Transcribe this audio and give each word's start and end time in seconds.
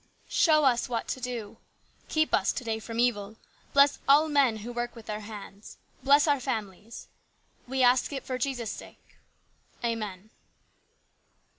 Show 0.29 0.65
us 0.65 0.89
what 0.89 1.07
to 1.09 1.21
do. 1.21 1.57
Keep 2.09 2.33
us 2.33 2.51
to 2.53 2.63
day 2.63 2.79
from 2.79 2.99
evil. 2.99 3.35
Bless 3.71 3.99
all 4.07 4.27
men 4.29 4.57
who 4.65 4.71
work 4.73 4.95
with 4.95 5.05
their 5.05 5.19
hands. 5.19 5.77
Bless 6.01 6.27
our 6.27 6.39
families. 6.39 7.07
We 7.67 7.83
ask 7.83 8.11
it 8.11 8.25
for 8.25 8.39
Jesus' 8.39 8.71
sake. 8.71 9.17
Amen." 9.85 10.31